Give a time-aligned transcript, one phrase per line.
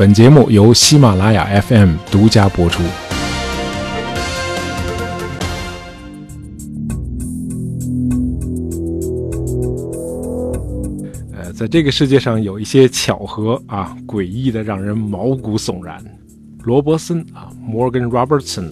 [0.00, 2.82] 本节目由喜马拉雅 FM 独家播出。
[11.34, 16.02] 呃，在这个世界上有一些巧合啊，诡异的让人毛骨悚然。
[16.62, 18.70] 罗伯森啊，Morgan Robertson，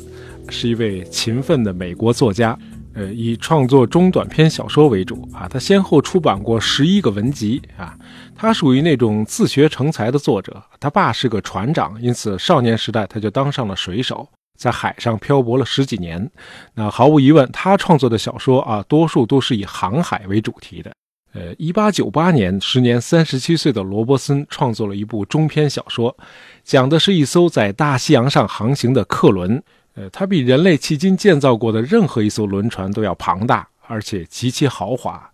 [0.48, 2.58] 是一位勤奋的美国作家。
[2.98, 7.96] 呃，以创作中短篇小说为主啊，他先后出版过十一个文集啊。
[8.34, 10.61] 他属于那种自学成才的作者。
[10.80, 16.29] 他爸是个船长，因此少年时代他就当上了水手，在海上漂泊了十几年。
[16.75, 20.90] 那毫无疑问，他创作的小说啊，多数都是以航海为主题的。
[21.34, 26.17] 呃，一八九八年，时年三十七岁的罗伯森创作了一部中篇小说，
[26.64, 29.62] 讲的是一艘在大西洋上航行的客轮。
[29.98, 35.28] 呃，它比人类迄今建造过的任何一艘轮船都要庞大，而且极其豪华。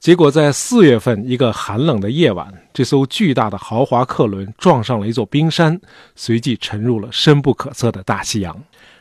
[0.00, 5.78] 结果在四月份一个寒冷的夜晚，这艘巨大的豪华客轮撞上了一座冰山，
[6.16, 8.56] 随即沉入了深不可测的大西洋。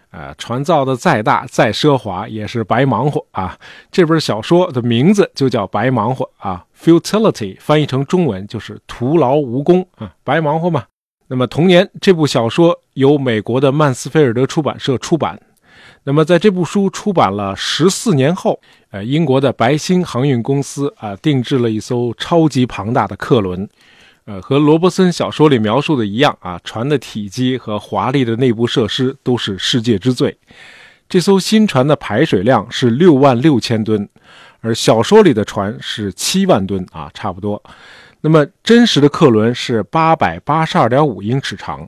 [0.10, 3.58] 啊，船造的再大再奢华，也是白忙活啊！
[3.90, 10.84] 这本小说的名字就叫《白忙活》啊，“futility” 翻译成中文就是徒劳无功啊，白忙活嘛。
[11.32, 15.42] 那么同年，这部小说由美国的曼斯菲尔德出版社出版。
[16.04, 23.66] 那么在这部书出版了十四年后，呃，英国的白星航运公司啊，定制了一艘超级庞大的客轮，
[24.26, 30.38] 呃，和罗伯森小说里描述的一样啊，船的体积和华丽的内部设施都是世界之最。
[31.08, 34.10] 这艘新船的排水量是六万六千吨，
[34.60, 37.64] 而小说里的船是七万吨啊，差不多。
[38.22, 41.88] 那么真实的客轮是八百八十二点五英尺长，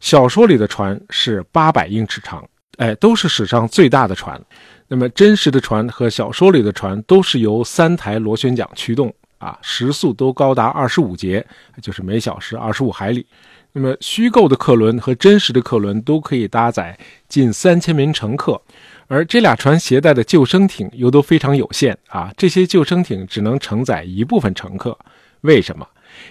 [0.00, 2.42] 小说里的船是八百英尺长，
[2.78, 4.40] 哎，都是史上最大的船。
[4.88, 11.44] 那么真实的船和小说里的船都是由三台螺旋桨驱动，啊，时速都高达二十五节，
[11.82, 13.26] 就是每小时二十五海里。
[13.72, 16.96] 那么虚构的客轮和真实的客轮都可以搭载
[17.28, 18.60] 近三千名乘客，
[19.08, 24.96] 而这俩船携带的救生艇又都非常有限，啊，这些救生艇只能承载一部分乘客。
[25.44, 25.86] 为什么？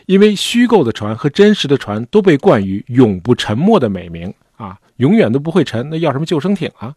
[0.06, 6.96] 因为虚构的船和真实的船都被冠以永不沉没的美名啊，永远都不会沉，那要什么救生艇啊？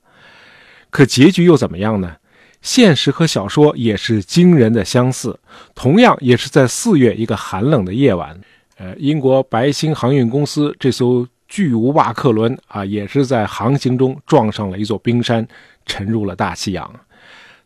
[0.91, 2.17] 可结局又怎么样呢？
[2.63, 5.39] 现实和小说也是惊人的相似，
[5.75, 8.41] 同样也是在四月一个寒冷的夜晚，
[8.79, 15.47] 呃，英国白星航运公司这艘巨无霸客轮啊，也是在航行中撞上了一座冰山，
[15.85, 16.91] 沉入了大西洋。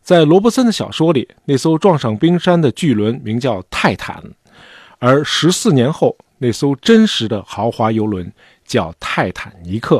[0.01, 4.21] 在罗伯森的小说里，那艘撞上冰山的巨轮名叫泰坦。
[5.01, 8.31] 而十四年后，那艘真实的豪华游轮
[8.63, 9.99] 叫泰坦尼克。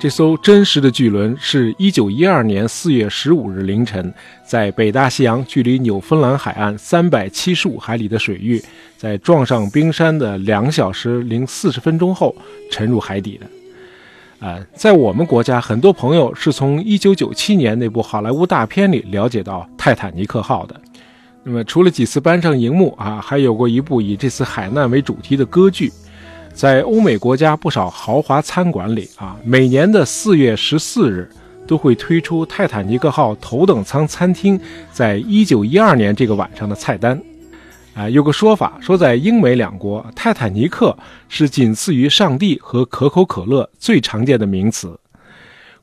[0.00, 4.14] 这艘真实的巨轮是一九一二年四月十五日凌晨，
[4.46, 8.62] 在北大西洋距离纽芬兰海岸三百七十五海里的水域，
[8.96, 12.32] 在撞上冰山的两小时零四十分钟后
[12.70, 14.46] 沉入海底的。
[14.46, 20.80] 啊，在我们国家，很多朋友是从一九九七年那部好莱坞大片里了解到泰坦尼克号的。
[21.42, 25.90] 那么，除了几次搬上荧幕啊，还有过一部以这次海难为主题的歌剧。
[26.58, 31.30] 在欧美国家不少豪华餐馆里啊，每年的四月十四日
[31.68, 34.58] 都会推出泰坦尼克号头等舱餐厅
[34.90, 37.16] 在一九一二年这个晚上的菜单。
[37.94, 40.98] 啊，有个说法说，在英美两国，泰坦尼克
[41.28, 44.98] 是仅次于上帝和可口可乐最常见的名词。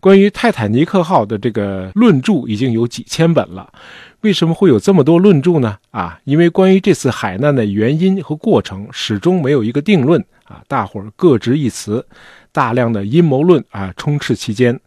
[0.01, 3.71] 关于泰坦尼克号的这个论著已经有几千本了。
[4.19, 5.77] 为什么会有这么多论著呢？
[5.91, 10.21] 啊，因为关于这次海难的原因和过程始终没有一个定论。
[10.45, 12.05] 啊，大伙儿各执一词，
[12.51, 14.79] 大量的阴谋论啊充斥其间。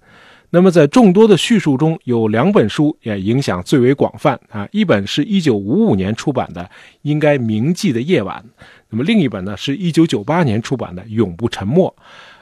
[0.50, 4.66] 那么在众多的叙述中，有两本书也影响最为广泛啊。
[4.72, 6.62] 一本是一九五五年出版的
[7.02, 8.42] 《应该铭记的夜晚》，
[8.88, 11.94] 那么另一本呢是一九九八年出版的《永不沉默》。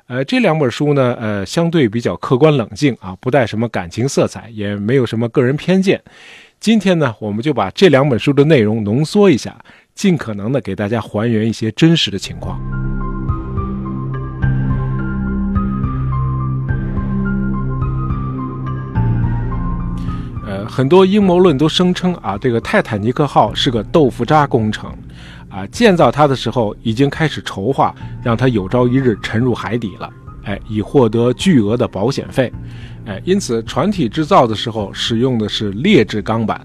[0.07, 6.01] 呃，这两本书呢，呃，相对比较客观冷静啊，不带什么感情色彩，也没有什么个人偏见。
[6.61, 9.59] 今天呢，我们就把这两本书的内容浓缩一下，
[9.97, 12.61] 尽可能的给大家还原一些真实的情况。
[20.67, 24.91] 很多阴谋论都声称啊，这个泰坦尼克号是个豆腐渣工程，
[25.49, 30.11] 啊，建造它的时候已经开始筹划，让它有朝一日沉入海底了，
[30.45, 32.53] 哎，以获得巨额的保险费，
[33.07, 36.61] 哎，因此船体制造的时候使用的是劣质钢板，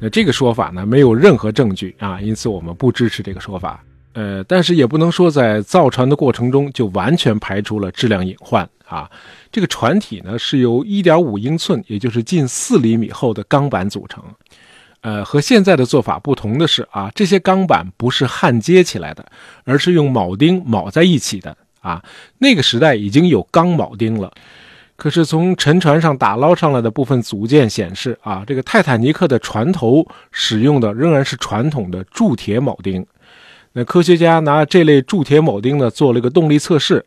[0.00, 3.82] 那这个说法呢没有任何证据啊，因此我们不支持这个说法。
[4.14, 9.10] 呃，但是也不能说在造船的过程中就完全排除了质量隐患啊。
[9.50, 14.22] 这个船体呢是由1.5英寸，也就是近4厘米厚的钢板组成。
[15.00, 19.26] 呃，和现在的做法不同的是啊，这些钢板不是焊接起来的，
[19.64, 22.00] 而是用铆钉铆在一起的啊。
[22.38, 24.30] 那个时代已经有钢铆钉了，
[24.94, 33.04] 可是从沉船上打捞上来的部分组件显示啊，这个泰坦尼克的船头使用的仍然是传统的铸铁铆钉。
[33.72, 37.04] 那科学家拿这类铸铁铆钉呢做了一个动力测试，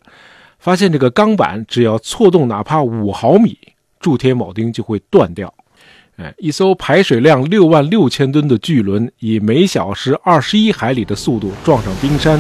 [0.60, 3.58] 发现这个钢板只要错动哪怕五毫米，
[4.00, 5.54] 铸铁铆钉就会断掉。
[6.18, 12.40] 哎，一艘排水量六万六千吨的巨轮以每小时二十一海里的速度撞上冰山，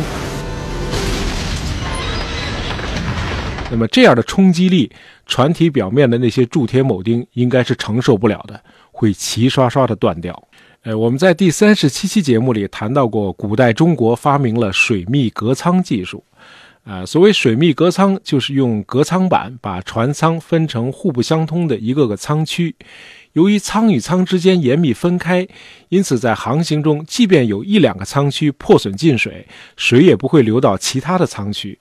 [3.69, 4.89] 那么这样的冲击力，
[5.25, 8.57] 船体表面的那些铸铁铆钉应该是承受不了的，
[8.93, 10.41] 会齐刷刷的断掉。
[10.83, 16.23] 呃，我们在第三十七期节目里谈到过，古代中国发明了水密隔舱技术。
[16.85, 22.75] 啊，所谓水密隔舱，就是用隔舱板把船舱分成互不相通的一个个舱区。
[23.33, 25.47] 由于舱与舱之间严密分开，
[25.89, 31.77] 因此在航行中，即便有一两个舱区破损进水，水也不会流到其他的舱区。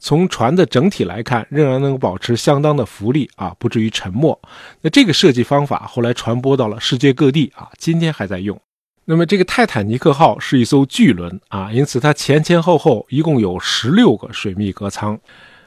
[0.00, 4.38] 从船的整体来看，仍然能保持相当的浮力啊，不至于沉没。
[4.82, 8.60] 那这个设计方法后来传播到了世界各地啊，今天还在用。
[9.10, 15.18] 那么这个泰坦尼克号是一艘巨轮啊，因此它前前后后一共有十六个水密隔舱。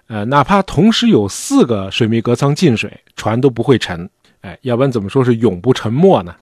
[0.06, 4.08] 呃，哪怕同时有四个水密隔舱进水，船都不会沉。
[4.42, 6.36] 哎，要不然怎么说是永不沉没呢？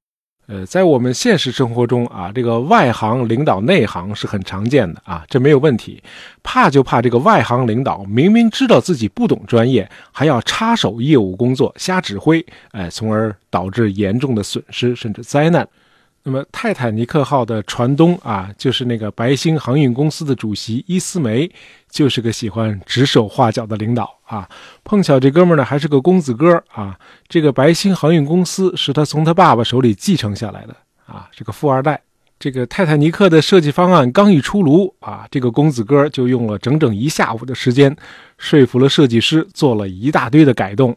[0.47, 6.03] 呃，在我们现实生活中啊，这个外行领导内行是很常见的啊，这没有问题。
[6.43, 15.65] 怕就怕这个外行领导明明知道自己不懂专业，还要插手业务工作，瞎指挥，哎，从而导致严重的损失甚至灾难。
[16.23, 21.49] 那么，泰坦尼克号的船东啊，就是那个白星航运公司的主席伊斯梅，
[21.89, 24.47] 就是个喜欢指手画脚的领导啊。
[24.83, 26.99] 碰巧这哥们呢，还是个公子哥啊。
[27.27, 30.75] 这个白星航运公司是他从他爸爸手里继承下来的
[31.05, 31.99] 啊，是个富二代。
[32.37, 37.95] 这个泰坦尼克的设计方案刚一出炉啊，这个公子哥就用了整整一下午的时间，
[38.37, 40.95] 说服了设计师，做了一大堆的改动。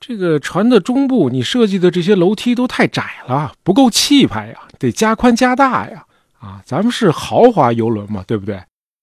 [0.00, 6.02] 这个船的中部，你设计的这些楼梯都太窄了，不够气派呀，得加宽加大呀！
[6.38, 8.58] 啊，咱们是豪华游轮嘛，对不对？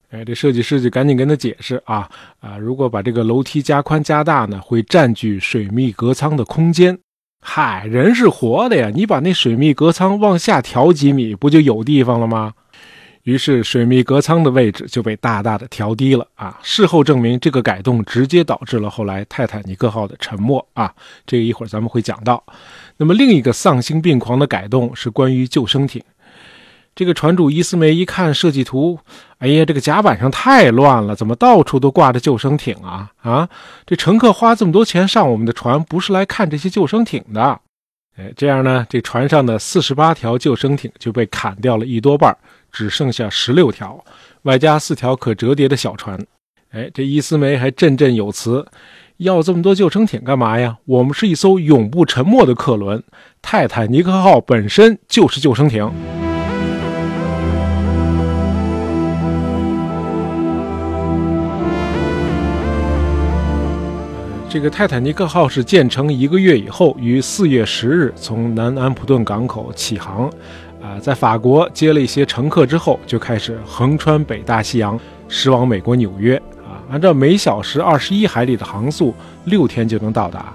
[0.10, 2.10] 哎，这设计师就赶紧跟他解释啊
[2.40, 6.98] 啊，如果把这个楼梯加宽加大呢，会占据水密隔舱的空间。
[7.46, 12.54] 嗨，人是活的呀，你把那水密隔舱往下调几米，不就有地方了吗？
[13.28, 16.58] 于是，水密隔舱的位置就被大大的调低了啊！
[16.64, 20.94] 事后证明，这个改动直接导致了后来泰坦尼克号的沉没啊！
[21.26, 22.42] 这个一会儿咱们会讲到。
[22.96, 26.02] 那么，另一个丧心病狂的改动是关于救生艇。
[26.96, 28.98] 这个船主伊斯梅一看设计图，
[29.40, 33.12] 哎呀，这个甲板上太乱了，怎么到处都挂着救生艇啊？
[33.22, 33.50] 啊，
[33.86, 37.60] 这乘客花这么多钱上我们的船，不是来看这些救生艇的。
[38.16, 42.34] 哎，这样呢，这船上的四十八条救生艇就被砍掉了一多半。
[42.78, 44.06] 只剩下十六条，
[44.44, 46.16] 外加四条可折叠的小船。
[46.70, 48.64] 哎，这伊斯梅还振振有词
[49.18, 50.78] ：“要这么多救生艇干嘛呀？
[50.86, 53.04] 我们是一艘永不沉没的客轮，
[53.42, 55.92] 泰坦尼克号本身就是救生艇。”
[64.50, 70.31] 这个泰坦尼克号是建成一个月以后，于四月十日从南安普顿港口起航。
[70.88, 76.38] 啊，在法国接了一些乘客之后，就开始横穿北大西洋，驶往美国纽约。
[76.60, 79.14] 啊，按照每小时二十一海里的航速，
[79.46, 80.54] 六天就能到达。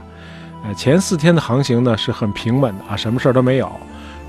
[0.65, 3.71] 呃，前四天的航行呢是很平稳的啊，什么事儿都没有。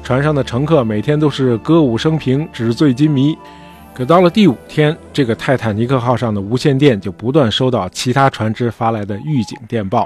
[0.03, 3.37] 船上的乘客每天都是歌舞升平，纸醉金迷。
[3.93, 10.01] 可到了第五天，这个泰坦尼克号上的无线电就不断收到其他船只发来的预警电报。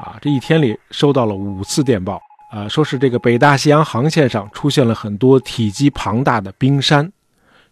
[0.00, 2.20] 啊，这一天里收到了五次电报。
[2.48, 7.12] 啊，说是这个北大西洋航线上出现了很多体积庞大的冰山。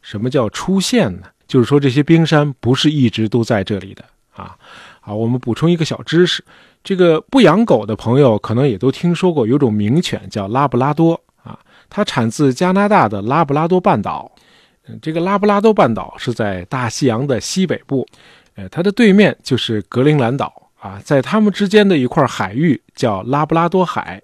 [0.02, 1.28] 什么叫出现呢？
[1.46, 4.04] 就是说这些冰山不是一直都在这里的
[4.34, 4.56] 啊。
[5.00, 6.44] 好，我们补充一个小知识：
[6.82, 14.30] 这个不养狗的朋友可能也都听说过，有种名犬叫拉布拉多啊，它产自加拿大的拉布拉多半岛。
[14.88, 18.06] 嗯，这个拉布拉多半岛是在大西洋的西北部，
[18.56, 24.20] 呃，它的对面就是格陵兰岛啊，在它们之间的一块海域叫拉布拉多海。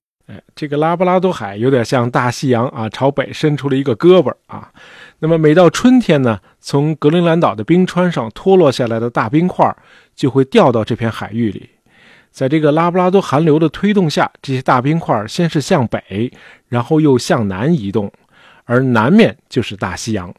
[0.54, 4.70] 这个拉布拉多海有点像大西洋啊，朝北伸出了一个胳膊啊。
[5.18, 9.76] 那么每到春天呢，从格陵兰岛的冰川上脱落下来的大冰块
[10.14, 11.68] 就会掉到这片海域里。
[12.30, 16.32] 在这个拉布拉多寒流的推动下，这些大冰块先是向北，
[16.68, 18.10] 然后又向南移动。
[18.64, 20.32] 而南面就是大西洋。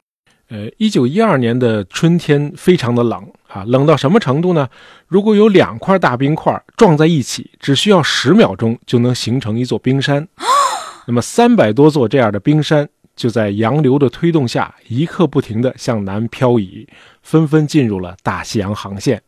[0.47, 4.69] 呃，一九一二年的春天非常的冷啊，冷到什么程度呢？
[5.07, 10.27] 如果有两块大冰块撞在一起，只需要十秒钟就能形成一座冰山。
[11.05, 16.87] 那么三百多座这样的冰山就在洋流的推动下，一刻不停地向南漂移，
[17.21, 19.21] 纷纷进入了大西洋航线。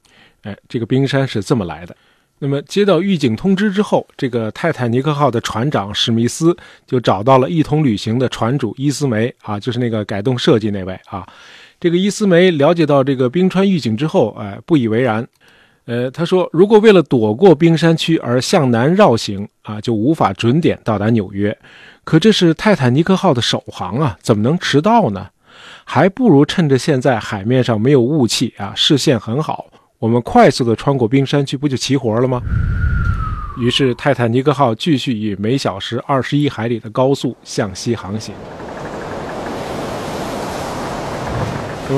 [0.43, 1.95] 哎，这个冰山是这么来的。
[2.39, 11.27] 那么接到预警通知之后，这个泰坦尼克号的船长史密斯就找到了一同旅行的船主伊斯梅啊，就是那个改动设计那位啊。
[11.83, 15.27] 这个伊斯梅了解到这个冰川预警之后，哎，不以为然。
[15.83, 21.57] 呃，他说，如果为了躲过冰山区而向南绕行啊，就无法准点到达纽约。
[22.05, 25.27] 可这是泰坦尼克号的首航啊，怎么能迟到呢？
[25.83, 29.65] 还不如趁着现在海面上没有雾气啊，视线很好。
[29.99, 32.41] 我们快速的穿过冰山区，不就齐活了吗？
[33.59, 38.33] 于是泰坦尼克号继续以每小时二十一海里的高速向西航行。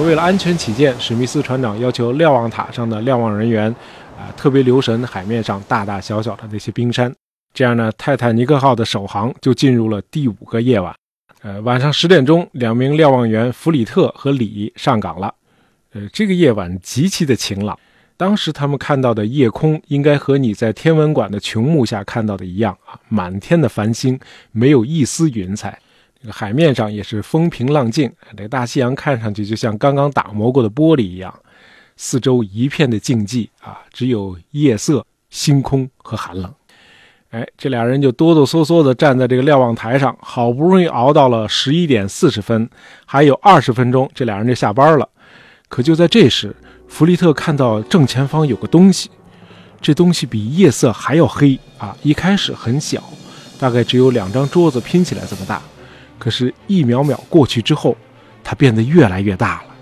[0.03, 3.73] 为了安全起见，史密斯船长要求瞭望塔上的瞭望人员
[4.17, 7.13] 啊特别留神海面上大大小小的那些冰山。
[7.53, 10.93] 这样呢，泰坦尼克号的首航就进入了第五个夜晚。
[11.41, 15.33] 呃，晚上十点钟，两名瞭望员弗里特和里上岗了。
[15.93, 17.77] 呃，这个夜晚极其的晴朗。
[18.17, 24.19] 当时他们看到的夜空，应该和你在天文馆的穹幕下看到的一样啊，满天的繁星，
[24.51, 25.77] 没有一丝云彩。
[26.31, 31.33] 海面上也是风平浪静，这个大西洋看上去就像刚刚打磨过的玻璃一样。
[31.97, 36.53] 四周一片的静寂啊，只有夜色、星空和寒冷。
[37.29, 42.69] 哎，这俩人就哆哆嗦嗦地站在这个瞭望台上，好不容易熬到了十一点四十分，
[43.05, 45.07] 还有二十分钟，这俩人就下班了。
[45.67, 46.55] 可就在这时，
[46.87, 49.09] 弗利特看到正前方有个东西，
[49.81, 51.97] 这东西比夜色还要黑啊！
[52.03, 53.03] 一开始很小，
[53.59, 55.61] 大概只有两张桌子拼起来这么大，
[56.17, 57.95] 可是，一秒秒过去之后，
[58.43, 59.75] 它变得越来越大了。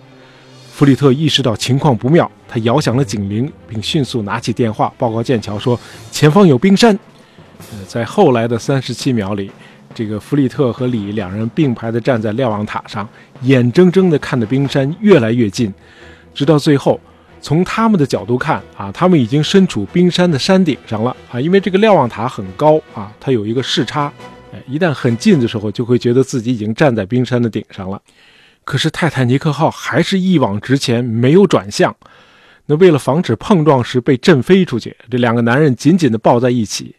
[0.71, 5.79] 弗里特意识到情况不妙，他摇响了警铃，并迅速拿起电话报告剑桥说
[6.11, 6.97] ：“前方有冰山。”
[7.71, 9.51] 呃，在后来的三十七秒里，
[9.93, 13.07] 这个弗里特和李两人并排地站在瞭望塔上，
[13.43, 15.71] 眼睁睁地看着冰山越来越近。
[16.33, 16.99] 直到最后，
[17.39, 24.11] 从他们的角度看啊，他们已经身处冰山的山顶上了啊，因为这个瞭望塔很高啊，它有一个视差，
[24.67, 28.01] 一旦很近的时候，就会觉得自己已经站在冰山的顶上了。
[28.63, 31.95] 可是泰坦尼克号还是一往直前，没有转向。
[32.67, 36.95] 那为了防止碰撞时被震飞出去，这两个男人紧紧地抱在一起。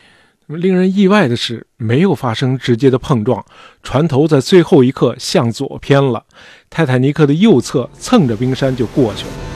[0.46, 3.42] 那么令人意外的是，没有发生直接的碰撞，
[3.82, 6.22] 船头在最后一刻向左偏了，
[6.68, 9.53] 泰坦尼克的右侧蹭着冰山就过去了。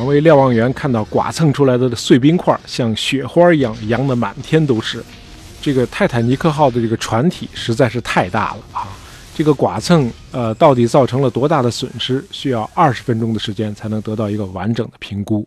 [0.00, 5.04] 两位瞭望员看到剐蹭出来的碎冰块像雪花一样扬得满天都是，
[5.60, 8.88] 这个泰坦尼克号的这个船体实在是太大了啊！
[9.34, 12.24] 这个剐蹭，呃，到底造成了多大的损失？
[12.30, 15.46] 需要二十分钟的时间才能得到一个完整的评估。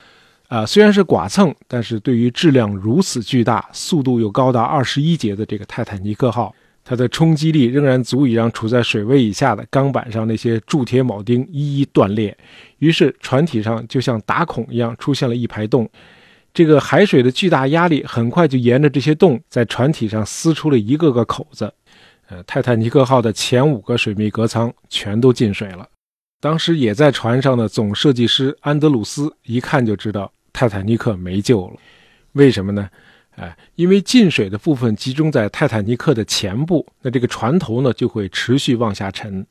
[0.50, 12.37] 啊，虽然是剐蹭，但是对于质量如此巨大、速度又高达二十一节的这个泰坦尼克号，它的冲击力仍然足以让处在水位以下的钢板上那些铸铁铆钉一一断裂。
[12.79, 15.89] 于是，船体上就像打孔一样出现了一排洞。
[16.53, 21.73] 这个海水的巨大压力很快就沿着这些洞在船体上撕出了一个个口子。
[22.27, 25.87] 呃，泰坦尼克号的前五个水密隔舱全都进水了。
[26.39, 31.75] 当时也在船上的总设计师安德鲁斯一看就知道泰坦尼克没救了。
[32.33, 32.89] 为什么呢？
[33.35, 39.45] 哎，因为进水的部分集中在泰坦尼克的前部，那这个船头呢就会持续往下沉。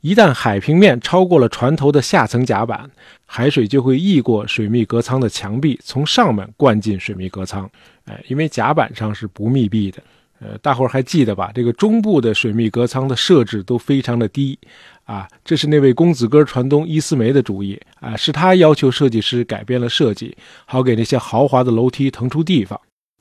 [0.00, 2.90] 一旦海平面超过了船头的下层甲板，
[3.26, 7.70] 海水就会溢过水密隔舱的墙壁，从上面灌进水密隔舱。
[8.06, 10.02] 哎，因为甲板上是不密闭的。
[10.40, 11.52] 呃，大伙儿还记得吧？
[11.54, 14.58] 这个中部的水密隔舱的设置都非常的低，
[15.04, 20.34] 啊，这是那位公子哥船东伊斯梅的主意啊，是他要求设计师改变了设计，
[20.64, 22.80] 好给那些豪华的楼梯腾出地方。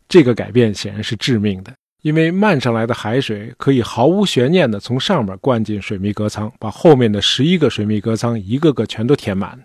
[0.10, 9.58] 这个改变显然是致命的，因为漫上来的海水可以毫无悬念地从上面灌进水密隔舱，把后面的十一个水密隔舱一个个全都填满，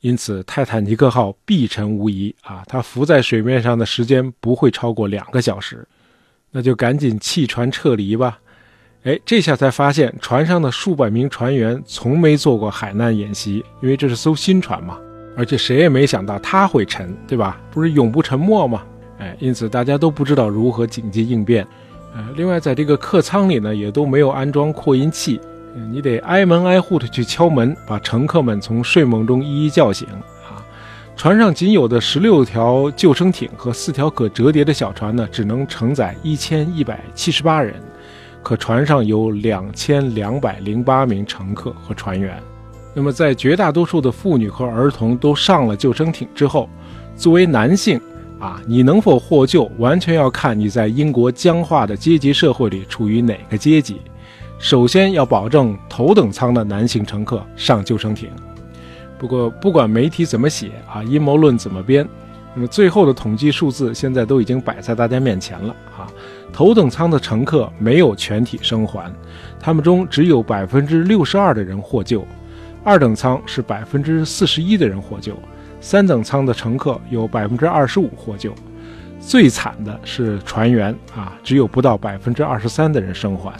[0.00, 5.86] 因此泰坦尼克号必沉无疑啊，它浮在水面上的时间不会超过两个小时。
[6.50, 8.38] 那就赶紧弃船撤离吧！
[9.04, 14.98] 哎，这下才发现船上的数百名船员从没做过海难演习，因为这是艘新船嘛。
[15.34, 17.58] 而且谁也没想到它会沉，对吧？
[17.70, 18.84] 不是永不沉没吗？
[19.22, 21.64] 哎，因此大家都不知道如何紧急应变。
[22.12, 25.40] 呃，另外在这个客舱里呢，也都没有安装扩音器，
[25.92, 30.58] 你得挨门挨户的去敲门，把乘客们从睡梦中一一叫醒啊。
[31.14, 37.80] 船上仅有的十六条救生艇和四条可折叠的小船呢，只能承载一千一百七十八人，
[38.42, 42.42] 可船上有两千两百零八名乘客和船员。
[42.92, 46.68] 那么，在绝大多数的妇女和儿童都上了救生艇之后，
[47.16, 47.98] 作为男性
[48.42, 54.00] 啊，你能否获救，完全要看你在英国僵化的阶级社会里处于哪个阶级。
[54.58, 58.28] 首先要保证头等舱的男性乘客上救生艇。
[59.16, 62.04] 不过，不管媒体怎么写啊，阴谋论怎么编，
[62.52, 66.10] 那么最后的统计数字现在都已经摆在大家面前了啊。
[66.52, 69.08] 头等舱的乘客没有全体生还，
[69.60, 72.26] 他们中只有百分之六十二的人获救；
[72.82, 75.32] 二等舱是百分之四十一的人获救；
[75.82, 78.54] 三等舱的乘客有百分之二十五获救。
[79.20, 83.52] 最惨的是船员啊，只有不到百分之二十三的人生还。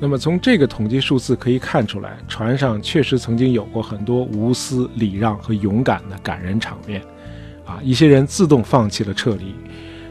[0.00, 7.02] 那么从这个统计数字可以看出来，船上确实曾经有过很多无私、礼让和勇敢的感人场面，
[7.66, 9.54] 啊，一些人自动放弃了撤离。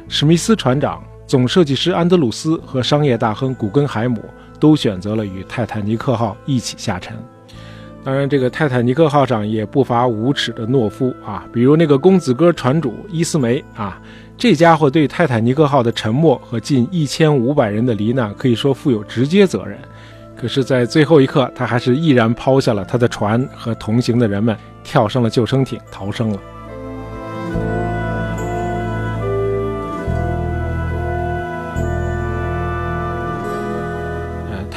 [0.10, 4.22] 史密斯船长、总设计师安德鲁斯和商业大亨古根海姆
[4.60, 7.18] 都选择了与泰坦尼克号一起下沉。
[8.08, 14.02] 当然，这个泰坦尼克号上也不乏无耻的懦夫啊，比如那个公子哥船主伊斯梅啊。
[14.38, 19.78] 这家伙对泰坦尼克号的沉没和近一千五百人的罹难可以说负有直接责任，
[20.38, 26.40] 可是，在最后一刻，他还是毅然抛下了他的船和同行的人们，跳上了救生艇逃生了。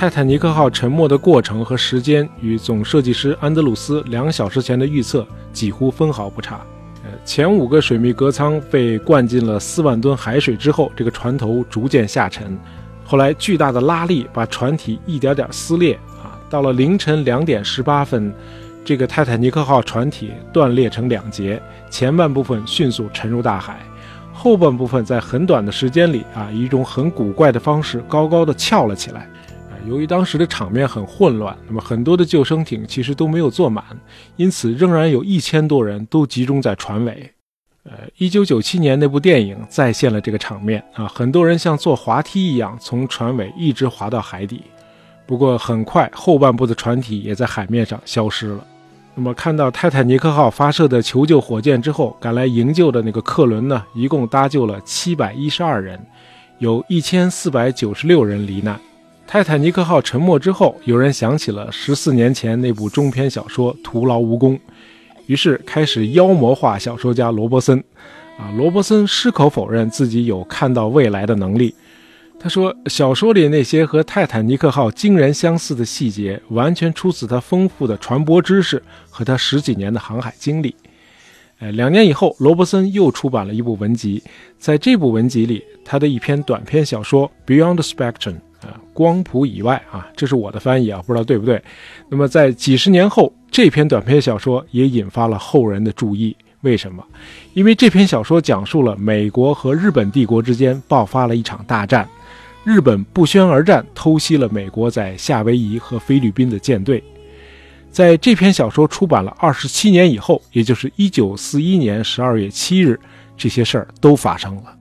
[0.01, 6.59] 泰坦尼克号沉没的过程和时间与总设计师安德鲁斯两小时前的预测几乎分毫不差。
[7.05, 12.59] 呃前五个水密隔舱被灌进了四万吨海水之后，这个船头逐渐下沉。
[13.05, 15.93] 后来巨大的拉力把船体一点点撕裂
[16.25, 16.33] 啊！
[16.49, 18.33] 到了凌晨两点十八分，
[18.83, 23.79] 这个泰坦尼克号船体断裂成两截，前半部分迅速沉入大海，
[24.33, 29.29] 后半部分在很短的时间里啊，以一种很古怪的方式高高的翘了起来。
[29.89, 33.85] 由于当时的场面很混乱，那么很多的救生艇其实都没有坐满，
[34.37, 37.31] 因此仍然有一千多人都集中在船尾。
[37.85, 44.63] 呃，一九九七年那部电影再现了这个场面啊，很多人像坐滑梯一样从船尾一直滑到海底。
[45.27, 48.65] 不过很快后半部的船体也在海面上消失了。
[49.15, 55.99] 那么看到泰坦尼克号发射的求救火箭之后，赶来营救的那个客轮呢，一共搭救了七百一十二人，
[56.59, 58.79] 有一千四百九十六人罹难。
[59.33, 64.57] 泰坦尼克号沉没之后，有人想起了十四年前那部中篇小说《徒劳无功》，
[65.27, 67.79] 于是开始妖魔化小说家罗伯森。
[68.37, 71.73] 啊，罗伯森矢口否认自己有看到未来的能力。
[72.41, 80.75] 他说，小说里那些和泰坦尼克号惊人相似的细节，完全出自他丰富的船舶知识和他十几年的航海经历。
[81.61, 84.21] 呃，两年以后，罗伯森又出版了一部文集，
[84.59, 88.35] 在这部文集里，他的一篇短篇小说《Beyond the Spectrum》。
[88.69, 91.63] 啊，光谱以外啊，这是我的翻译啊，不知道对不对。
[92.09, 96.37] 那么在几十年后，这篇短篇小说也引发了后人的注意。
[96.63, 97.03] 为什么？
[97.55, 102.07] 因为这篇小说讲述了美国和日本帝国之间爆发了一场大战，
[102.65, 107.03] 日本不宣而战，偷袭了美国在夏威夷和菲律宾的舰队。
[107.91, 113.01] 在这篇小说出版了二十七年以后，也就是一九四一年十二月七日，
[113.39, 114.77] 这些事儿都发生了。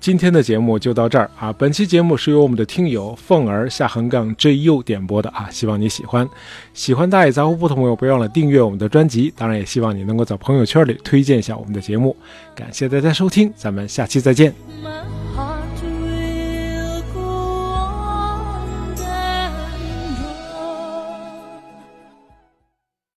[0.00, 1.52] 今天的节目就到这儿啊！
[1.52, 6.26] 本期节目是由我们的听友凤儿下横杠 JU 点播的啊，希望你喜欢。
[6.72, 9.30] 喜欢大野杂货铺的朋友，别忘了订阅我们的专辑。
[9.36, 12.16] 当然，也希望你能够在朋友圈里推荐一下我们的节目。
[12.54, 15.19] 感谢大家收听，咱们下期再见。